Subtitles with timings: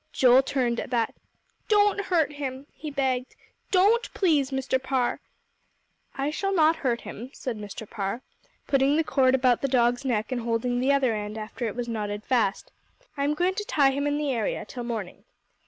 [0.11, 1.13] Joel turned at that.
[1.67, 3.35] "Don't hurt him," he begged.
[3.69, 4.81] "Don't, please, Mr.
[4.81, 5.19] Parr."
[6.17, 7.87] "I shall not hurt him," said Mr.
[7.87, 8.23] Parr,
[8.65, 11.87] putting the cord about the dog's neck, and holding the other end, after it was
[11.87, 12.71] knotted fast.
[13.15, 15.23] "I am going to tie him in the area till morning.